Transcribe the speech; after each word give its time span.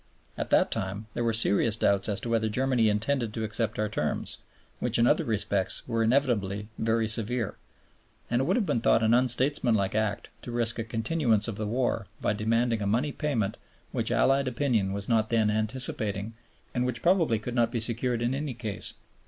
At 0.35 0.49
that 0.49 0.71
time 0.71 1.05
there 1.13 1.23
were 1.23 1.31
serious 1.31 1.75
doubts 1.75 2.09
as 2.09 2.19
to 2.21 2.29
whether 2.29 2.49
Germany 2.49 2.89
intended 2.89 3.35
to 3.35 3.43
accept 3.43 3.77
our 3.77 3.87
terms, 3.87 4.39
which 4.79 4.97
in 4.97 5.05
other 5.05 5.23
respects 5.23 5.87
were 5.87 6.01
inevitably 6.01 6.69
very 6.79 7.07
severe, 7.07 7.55
and 8.27 8.41
it 8.41 8.45
would 8.45 8.55
have 8.55 8.65
been 8.65 8.81
thought 8.81 9.03
an 9.03 9.13
unstatesmanlike 9.13 9.93
act 9.93 10.31
to 10.41 10.51
risk 10.51 10.79
a 10.79 10.83
continuance 10.83 11.47
of 11.47 11.57
the 11.57 11.67
war 11.67 12.07
by 12.19 12.33
demanding 12.33 12.81
a 12.81 12.87
money 12.87 13.11
payment 13.11 13.59
which 13.91 14.09
Allied 14.09 14.47
opinion 14.47 14.91
was 14.91 15.07
not 15.07 15.29
then 15.29 15.51
anticipating 15.51 16.33
and 16.73 16.83
which 16.87 17.03
probably 17.03 17.37
could 17.37 17.53
not 17.53 17.71
be 17.71 17.79
secured 17.79 18.23
in 18.23 18.33
any 18.33 18.55
case. 18.55 18.95